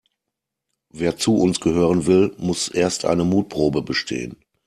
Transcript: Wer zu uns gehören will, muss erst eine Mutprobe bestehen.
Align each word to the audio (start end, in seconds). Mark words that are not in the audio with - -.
Wer 0.91 1.15
zu 1.17 1.35
uns 1.37 1.59
gehören 1.59 2.07
will, 2.07 2.33
muss 2.39 2.69
erst 2.69 3.05
eine 3.05 3.23
Mutprobe 3.23 3.83
bestehen. 3.83 4.43